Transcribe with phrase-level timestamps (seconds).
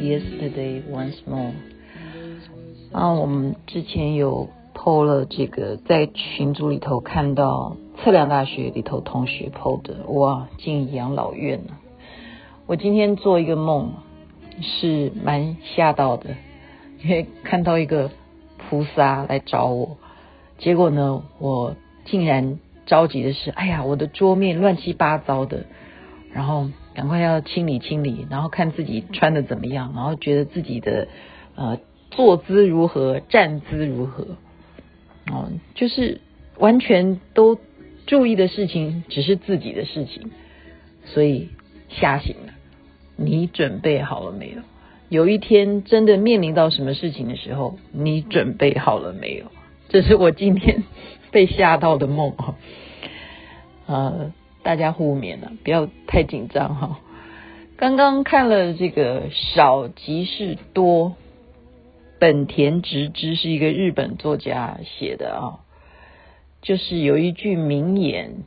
[0.00, 1.52] Yesterday once more。
[2.92, 11.77] 啊，我们之前有 PO 了这个，在群组里头看到 测量大学里头同学 PO 的，哇，进养老院了。
[12.65, 13.93] 我今天做一个梦，
[14.61, 16.31] 是蛮吓到的，
[17.01, 18.11] 因为看到一个
[18.57, 19.97] 菩萨来找我，
[20.57, 25.65] 结果呢，我竟然着急的是，哎呀，我的桌面乱七八糟的，
[26.31, 26.69] 然后。
[26.95, 31.07] 赶快要清理清理，然后看自己穿的怎么样，然后觉得自己的
[31.55, 31.79] 呃
[32.11, 34.27] 坐姿如何，站姿如何，
[35.31, 36.21] 哦，就是
[36.59, 37.57] 完全都
[38.05, 40.31] 注意的事情只是自己的事情，
[41.05, 41.49] 所以
[41.89, 42.53] 吓醒了。
[43.15, 44.61] 你准备好了没有？
[45.09, 49.45] 有一天真的面临到什么事情的时候，你准备好了没有？
[49.89, 50.83] 这是我今天
[51.31, 52.55] 被吓到的梦啊，
[53.87, 54.33] 呃。
[54.63, 57.01] 大家互勉了，不要太紧张哈。
[57.75, 61.17] 刚刚看了这个少即是多，
[62.17, 65.59] 本田直之是一个日本作家写的啊，
[66.63, 68.45] 就是有一句名言，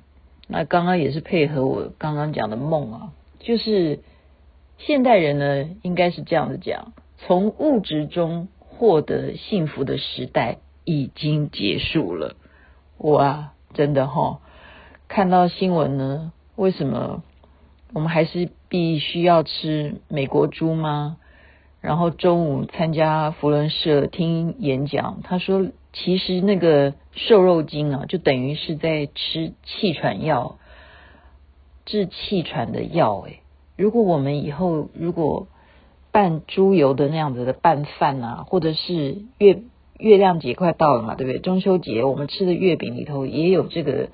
[0.49, 4.01] 那刚刚也是配合我刚刚讲的梦啊，就是
[4.79, 12.37] 现代人呢应该是这样子讲：从物质中获得幸福的时代已经结束了。
[12.99, 14.41] 哇，真的哈。
[15.09, 16.33] 看到新闻呢？
[16.57, 17.23] 为什么
[17.93, 21.19] 我们还是必须要吃美国猪吗？
[21.83, 30.59] 然后中午参加扶轮社听演讲，他说其实那个瘦肉精啊，就等于是在吃气喘药，
[31.85, 33.21] 治气喘的药。
[33.21, 33.41] 诶，
[33.77, 35.49] 如果我们以后如果
[36.13, 39.63] 拌猪油的那样子的拌饭啊，或者是月
[39.99, 41.41] 月亮节快到了嘛，对不对？
[41.41, 44.09] 中秋节我们吃的月饼里头也有这个。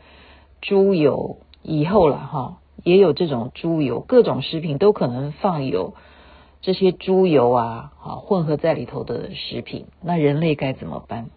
[0.65, 5.95] 猪油以后了哈，也有这种猪油，各种食品都可能放有
[6.61, 11.31] 这些猪油啊，啊混合在里头的食品，那人类该怎么办？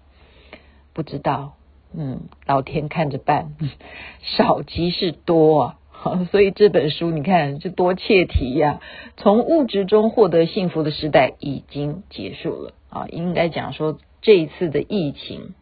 [0.95, 1.53] 不知道，
[1.95, 3.53] 嗯，老天看着办，
[4.23, 8.79] 少即是多啊， 所以这本书你看这多切题呀，
[9.17, 15.53] 从物质中获得幸福的时代已经结束了啊，应该讲说这一次的疫情，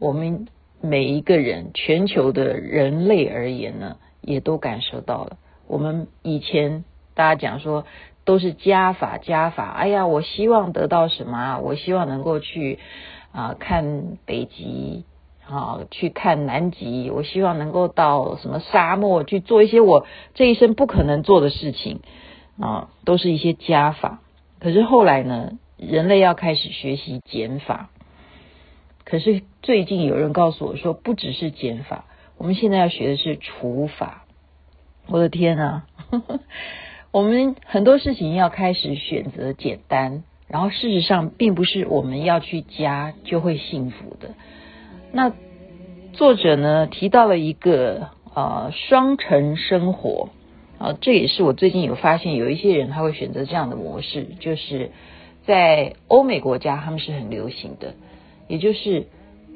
[0.00, 0.48] 我们。
[0.82, 5.38] 每一个人，全球的人类而言呢，也都感受到了。
[5.66, 6.84] 我们以前
[7.14, 7.86] 大家讲说
[8.26, 11.58] 都是加法加法，哎呀，我希望得到什么啊？
[11.58, 12.78] 我希望能够去
[13.36, 15.04] 啊、看北极
[15.46, 17.10] 啊，去看南极。
[17.10, 22.00] 我希望能够到什么沙漠去做一些我这一生不可能做的事情
[22.58, 24.20] 啊，都是一些加法。
[24.58, 27.90] 可是后来呢，人类要开始学习减法。
[29.04, 32.06] 可是最近有人告诉我说，不只是减法，
[32.38, 34.24] 我们现在要学的是除法。
[35.08, 35.86] 我的天啊！
[37.12, 44.34] 我们很多事情要开始选择简单，然后事实上并不是我们要去加就会幸福的。
[45.12, 45.32] 那
[46.12, 50.28] 作者呢提到了一个呃双城生活
[50.78, 54.90] 啊，这也是我最近有发现有一些人他会选择这样的模式，就是
[55.46, 57.94] 在欧美国家他们是很流行的。
[58.48, 59.06] 也就是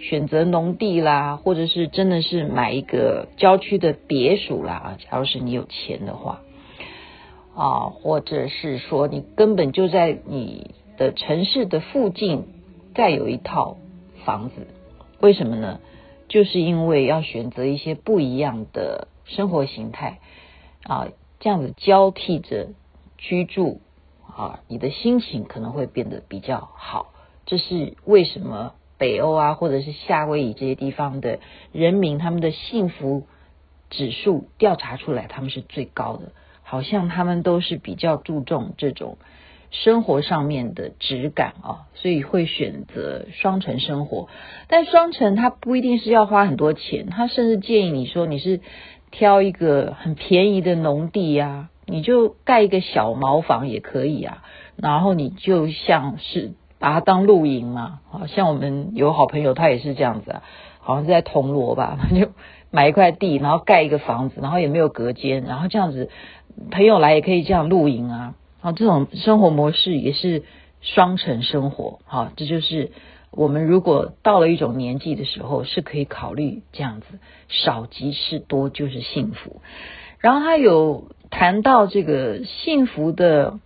[0.00, 4.96] 选择农地啦，或者是真的是买一个郊区的别墅啦。
[4.98, 6.40] 假如是你有钱的话，
[7.54, 12.44] 啊，或者是说你根本就在你的城市的附近
[12.94, 13.78] 再有一套
[14.26, 14.66] 房子，
[15.18, 15.80] 为什么呢？
[16.28, 20.18] 就是因为要选择一些不一样的生活形态
[20.82, 22.68] 啊，这样子交替着
[23.16, 23.80] 居住
[24.28, 27.14] 啊，你的心情可能会变得比较好。
[27.46, 28.74] 这是为什么？
[28.98, 31.38] 北欧啊，或者是夏威夷这些地方的
[31.72, 33.22] 人民，他们的幸福
[33.88, 36.32] 指数调查出来，他们是最高的。
[36.62, 39.16] 好像他们都是比较注重这种
[39.70, 44.28] 生活上面的质感啊，所以会选择双城生活。
[44.68, 48.60] 但双城它不一定是要花很多钱，他甚至建议你说你是
[49.10, 54.42] 挑一个很便宜的农地呀，你就盖一个小茅房也可以啊，
[54.76, 56.52] 然后你就像是。
[56.82, 60.42] 把它当露营嘛，好像我们有好朋友，他也是这样子啊，
[60.80, 62.30] 好像是在铜锣吧， 他就
[62.70, 66.08] 买一块地，然后盖一个房子，然后也没有隔间，然后这样子
[66.70, 70.42] 朋友来也可以这样露营啊，啊，这种生活模式也是
[70.82, 72.92] 双层生活，好，这就是
[73.30, 77.06] 我们如果到了一种年纪的时候，是可以考虑这样子，
[77.48, 79.62] 少即是多，就是幸福。
[80.18, 83.58] 然后他有谈到这个幸福的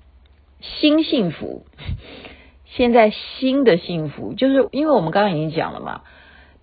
[0.61, 1.67] 新幸福，
[2.67, 6.03] 现在新的幸福，就是因为我们刚刚已经讲了嘛，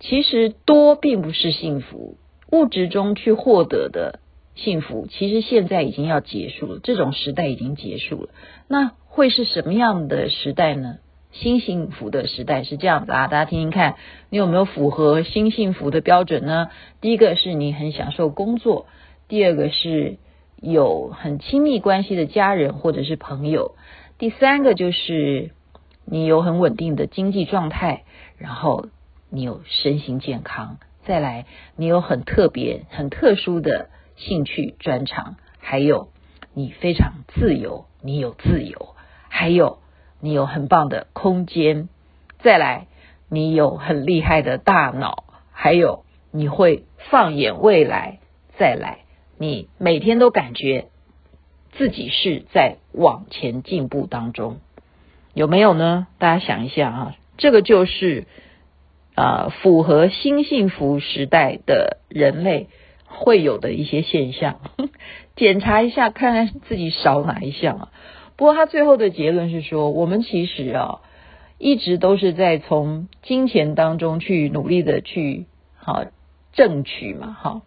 [0.00, 2.16] 其实多并不是幸福，
[2.50, 4.20] 物质中去获得的。
[4.54, 8.28] 幸福其实现在已经要结束了，这种时代已经结束了。
[8.68, 10.98] 那会是什么样的时代呢？
[11.32, 13.96] 新幸福的时代是这样子啊，大家听听看，
[14.28, 16.68] 你有没有符合新幸福的标准呢？
[17.00, 18.86] 第一个是你很享受工作，
[19.28, 20.18] 第二个是
[20.60, 23.74] 有很亲密关系的家人或者是朋友，
[24.18, 25.52] 第三个就是
[26.04, 28.04] 你有很稳定的经济状态，
[28.36, 28.88] 然后
[29.30, 30.76] 你有身心健康，
[31.06, 31.46] 再来
[31.76, 33.88] 你有很特别、很特殊的。
[34.16, 36.08] 兴趣专长，还有
[36.54, 38.94] 你非常自由，你有自由，
[39.28, 39.78] 还有
[40.20, 41.88] 你有很棒的空间，
[42.40, 42.86] 再来
[43.28, 48.18] 你有很厉害的大脑，还有你会放眼未来，
[48.58, 49.00] 再来
[49.38, 50.86] 你每天都感觉
[51.72, 54.60] 自己是在往前进步当中，
[55.34, 56.06] 有没有呢？
[56.18, 58.26] 大家想一下啊，这个就是
[59.14, 62.68] 啊、呃，符合新幸福时代的人类。
[63.12, 64.60] 会有的一些现象，
[65.36, 67.92] 检查一下，看看自己少哪一项啊。
[68.36, 71.00] 不过他最后的结论是说，我们其实啊，
[71.58, 76.04] 一直都是在从金钱当中去努力的去好
[76.52, 77.62] 挣取嘛，哈。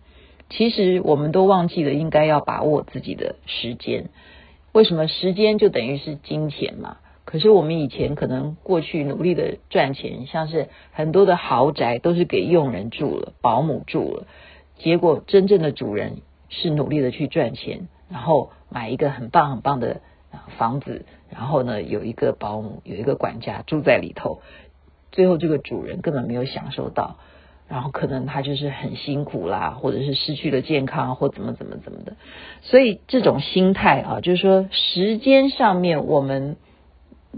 [0.49, 4.09] 其实我们都忘记了应该要把握自己的时间。
[4.73, 6.97] 为什么时间就等于是金钱嘛？
[7.23, 14.27] 可是我们以前可能过去努力的赚钱，像是很多的豪宅都是给佣人住了，保姆住了。
[14.77, 16.17] 结果，真正的主人
[16.49, 20.01] 是努力的去赚钱，然后买一个很棒很棒的
[20.57, 24.41] 房子，然后呢，有一个保姆，有一个管家住在里头。
[25.11, 27.15] 最后，这个主人根本没有享受到，
[27.69, 32.17] 然后可能他就是很辛苦啦，或者是失去了健康，或怎么怎么怎么的。
[32.61, 36.57] 所以，这种心态啊，就是说，时间上面我们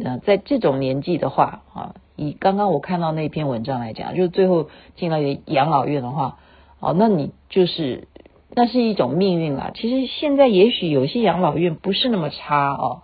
[0.04, 6.40] 呃，在这种年纪的话啊，以刚刚我看到那篇文章来讲，就是最后进了养老院的话。
[6.80, 8.08] 哦，那你就是
[8.56, 9.72] 那是一种命运啦。
[9.74, 13.02] 其实现在也许有些养老院不是那么差哦，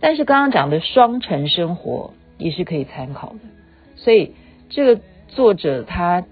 [0.00, 3.38] 但是刚刚讲的双城生活也是可以参考的。
[3.96, 4.32] 所以
[4.68, 6.24] 这个作者他，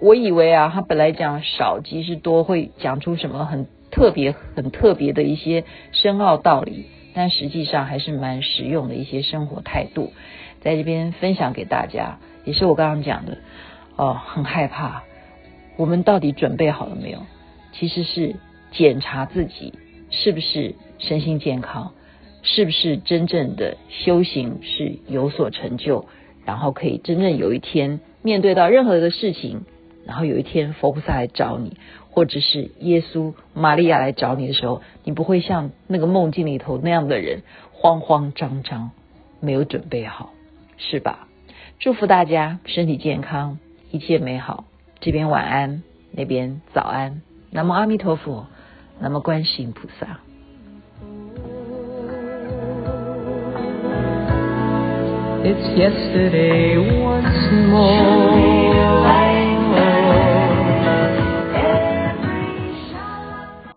[0.00, 10.12] 我以为啊，他本来讲少即是多，会讲出什么很特别、很特别的一些深奥道理，但实际上还是蛮实用的一些生活态度，
[10.60, 12.18] 在这边分享给大家。
[12.44, 13.38] 也是我刚刚讲的
[13.96, 15.04] 哦，很害怕。
[15.76, 17.18] 我们到底准备好了没有？
[17.72, 18.36] 其实是
[18.70, 19.72] 检查自己
[20.10, 21.92] 是不是身心健康，
[22.42, 26.06] 是不是真正的修行是有所成就，
[26.44, 29.64] 然后可以真正有一天面对到任何的事情，
[30.06, 31.76] 然后有一天佛菩萨来找你，
[32.10, 37.42] 或者是耶稣、玛利亚来找你的时候，你不会像那个梦境里头那样的人
[37.72, 38.92] 慌慌张张，
[39.40, 40.32] 没有准备好，
[40.76, 41.26] 是吧？
[41.80, 43.58] 祝福大家身体健康，
[43.90, 44.64] 一切美好。
[45.04, 47.20] 这边晚安，那边早安。
[47.50, 48.46] 南无阿弥陀佛，
[48.98, 50.18] 南无观世音菩萨。
[55.44, 58.63] It's yesterday once more